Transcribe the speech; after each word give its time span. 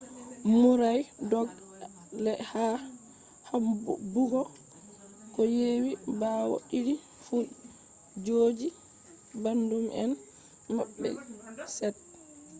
murray 0.59 0.99
dog`i 1.31 2.33
ha 2.51 2.65
habbugo 3.49 4.41
ko 5.33 5.41
yewi 5.57 5.91
bawo 6.19 6.55
didi 6.69 6.95
fu 7.23 7.37
joji 8.25 8.67
bandun 9.43 9.85
em 10.03 10.11
mabbe 10.75 11.09
set 11.75 11.95